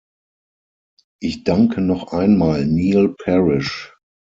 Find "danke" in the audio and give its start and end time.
1.43-1.79